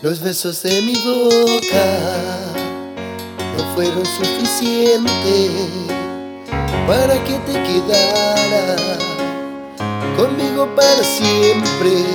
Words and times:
Los 0.00 0.20
besos 0.20 0.62
de 0.62 0.80
mi 0.80 0.94
boca 0.94 1.86
no 3.56 3.74
fueron 3.74 4.06
suficientes 4.06 5.50
para 6.86 7.14
que 7.24 7.32
te 7.38 7.52
quedara 7.64 8.76
conmigo 10.16 10.68
para 10.76 11.02
siempre. 11.02 12.06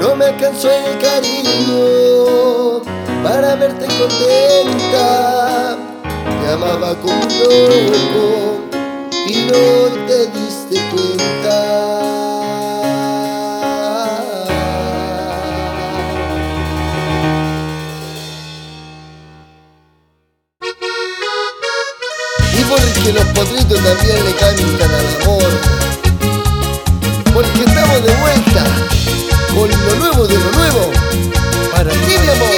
No 0.00 0.16
me 0.16 0.24
alcanzó 0.24 0.68
el 0.68 0.98
cariño 0.98 2.82
para 3.22 3.54
verte 3.54 3.86
contenta. 3.86 5.76
Te 6.42 6.52
amaba 6.52 6.96
como 6.96 7.22
loco 7.22 8.68
y 9.28 9.46
no 9.46 10.06
te 10.08 10.26
diste 10.26 10.80
cuenta. 10.90 11.97
Porque 22.68 23.12
los 23.12 23.24
potritos 23.28 23.82
también 23.82 24.24
le 24.24 24.34
cantan 24.34 24.94
al 24.94 25.22
amor. 25.22 25.50
Porque 27.32 27.64
estamos 27.64 28.04
de 28.04 28.14
vuelta 28.16 28.64
con 29.54 29.70
lo 29.70 29.96
nuevo 29.96 30.26
de 30.26 30.34
lo 30.34 30.52
nuevo. 30.52 30.90
Para 31.72 31.90
ti, 31.90 32.14
mi 32.20 32.28
amor. 32.28 32.48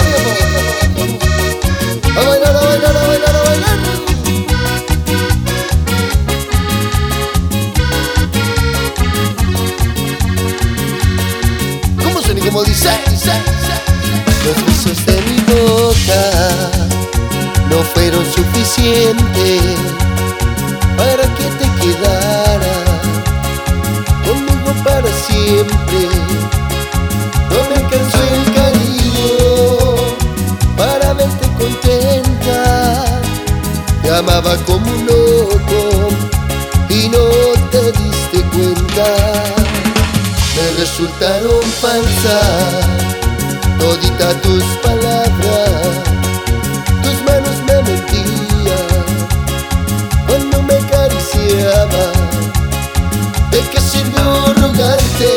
A 2.16 2.28
bailar, 2.28 2.56
a 2.56 2.60
bailar, 2.60 2.96
a 2.96 3.06
bailar, 3.06 3.36
a 3.36 3.42
bailar. 3.42 3.78
¿Cómo 12.02 12.22
suena 12.22 12.40
y 12.40 12.42
cómo 12.42 12.64
dice? 12.64 12.90
Los 14.44 14.56
besos 14.66 15.06
de 15.06 15.22
mi 15.22 15.38
boca 15.52 16.22
no 17.68 17.84
fueron 17.84 18.24
suficientes 18.24 19.99
para 21.00 21.24
que 21.36 21.46
te 21.58 21.66
quedara 21.80 22.76
conmigo 24.26 24.70
para 24.84 25.10
siempre. 25.26 26.00
No 27.50 27.58
me 27.68 27.74
alcanzó 27.82 28.20
el 28.36 28.44
cariño 28.58 29.40
para 30.76 31.14
verte 31.14 31.46
contenta. 31.60 32.58
Te 34.02 34.08
amaba 34.10 34.54
como 34.68 34.86
un 34.96 35.06
loco 35.06 35.80
y 36.90 37.08
no 37.08 37.24
te 37.72 37.82
diste 38.00 38.38
cuenta. 38.52 39.08
Me 40.56 40.64
resultaron 40.80 41.62
falsas 41.80 43.00
toditas 43.78 44.34
tus 44.42 44.64
palabras, 44.84 46.09
qué 53.70 53.80
sirvió 53.80 54.54
rogarte 54.54 55.32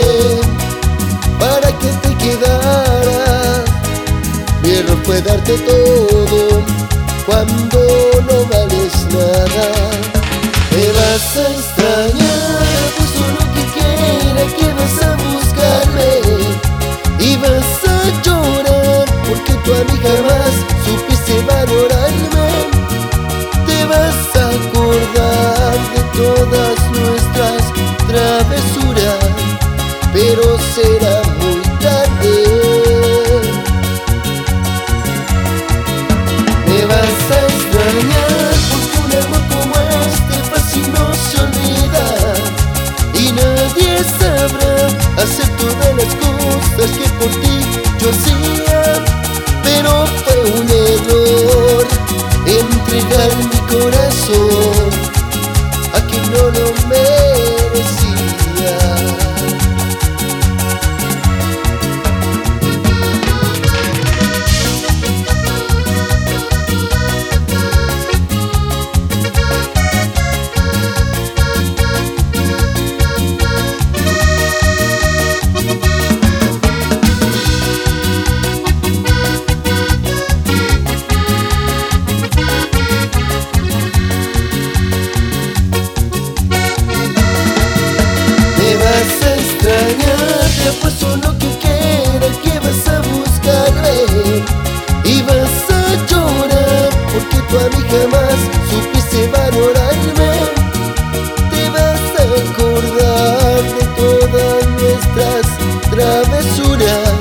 para 1.40 1.70
que 1.80 1.88
te 2.02 2.16
quedaras? 2.18 3.64
Mi 4.62 4.72
error 4.72 4.98
fue 5.04 5.22
darte 5.22 5.58
todo 5.60 6.64
cuando 7.26 7.80
no 8.28 8.46
vales 8.52 8.94
nada. 9.12 9.68
Me 10.72 10.88
vas 10.98 11.38
a 11.38 11.46
extrañar, 11.52 12.86
pues 12.98 13.10
solo 13.18 13.42
que 13.54 13.64
quiera 13.76 14.44
que 14.58 14.68
vas 14.80 14.98
a 15.04 15.16
buscarme 15.28 16.12
y 17.20 17.36
vas 17.38 17.74
a 17.88 18.22
llorar 18.24 19.06
porque 19.28 19.54
tu 19.64 19.74
amiga 19.74 20.10
jamás 20.16 20.56
supiste 20.86 21.36
valorarme. 21.44 22.50
Te 23.68 23.86
vas 23.86 24.22
a 24.36 24.44
acordar 24.50 25.78
de 25.94 26.02
todas 26.18 26.78
nuestras 26.92 27.23
travesuras, 28.44 29.18
pero 30.12 30.58
será 30.74 31.22
muy 31.40 31.62
tarde. 31.80 32.36
Me 36.68 36.86
vas 36.86 37.22
a 37.32 37.40
extrañar 37.52 38.54
porque 38.70 38.98
un 39.06 39.12
amor 39.24 39.44
como 39.54 39.76
este 40.08 40.36
fácil 40.52 40.86
no 40.94 41.06
se 41.14 41.36
olvida 41.46 42.08
y 43.14 43.32
nadie 43.32 44.04
sabrá 44.20 44.76
hacer 45.22 45.50
todas 45.58 45.92
las 45.96 46.12
cosas 46.16 46.90
que 46.98 47.08
por 47.20 47.32
ti 47.42 47.56
yo 48.00 48.10
hacía, 48.10 48.82
pero 49.64 49.92
fue 50.24 50.38
un 50.60 50.70
error 50.70 51.88
entregar 52.46 53.32
mi 53.38 53.60
corazón 53.74 54.90
a 55.94 56.00
quien 56.08 56.24
no 56.32 56.44
lo 56.50 56.74
merecía. 56.88 57.03
Te 90.84 90.90
apuesto 90.90 91.16
lo 91.18 91.38
que 91.38 91.50
quieras 91.60 92.38
que 92.44 92.60
vas 92.60 92.88
a 92.88 93.00
buscarme 93.10 94.44
Y 95.06 95.22
vas 95.22 95.70
a 95.70 95.82
llorar 96.10 96.90
porque 97.12 97.38
tu 97.50 97.58
amiga 97.58 97.98
jamás 98.02 98.40
supiste 98.70 99.28
valorarme. 99.30 100.32
Te 101.52 101.70
vas 101.70 102.04
a 102.20 102.24
acordar 102.44 103.62
de 103.78 103.86
todas 103.96 104.62
nuestras 104.82 105.46
travesuras 105.90 107.14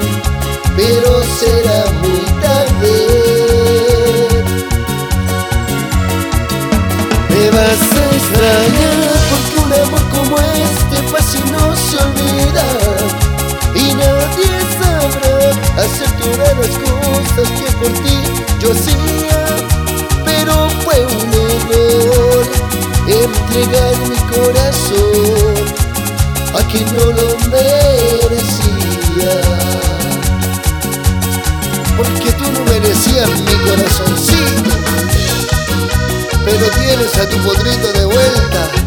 Pero 0.76 1.22
será 1.38 1.84
muy 2.02 2.24
tarde. 2.42 2.94
Me 7.30 7.50
vas 7.50 7.91
por 17.82 17.92
ti 18.04 18.16
yo 18.60 18.72
hacía 18.72 19.40
Pero 20.24 20.70
fue 20.84 21.04
un 21.04 21.32
error 21.50 22.44
entregar 23.08 23.94
mi 24.08 24.18
corazón 24.34 25.54
a 26.54 26.62
quien 26.70 26.86
no 26.94 27.06
lo 27.18 27.28
merecía 27.50 29.34
Porque 31.96 32.32
tú 32.32 32.44
no 32.52 32.64
merecías 32.70 33.30
mi 33.40 33.54
corazoncito 33.68 34.72
pero 36.44 36.66
tienes 36.70 37.16
a 37.18 37.28
tu 37.28 37.36
potrito 37.38 37.92
de 37.92 38.04
vuelta. 38.04 38.81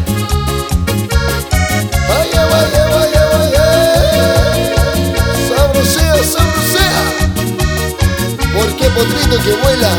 potrillo 9.06 9.42
que 9.42 9.52
vuela 9.62 9.90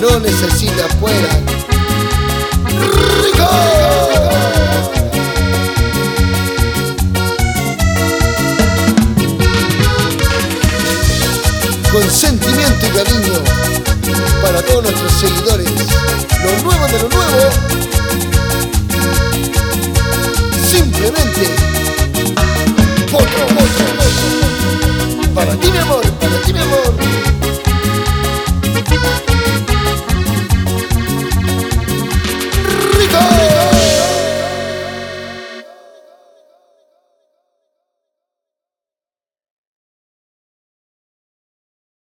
no 0.00 0.20
necesita 0.20 0.86
afuera. 0.86 1.28
¡Rico! 3.22 3.48
Con 11.92 12.10
sentimiento 12.10 12.86
y 12.86 12.90
cariño 12.90 13.34
para 14.42 14.62
todos 14.62 14.84
nuestros 14.84 15.12
seguidores, 15.12 15.68
lo 16.44 16.62
nuevo 16.62 16.86
de 16.86 17.02
lo 17.02 17.08
nuevo. 17.08 17.99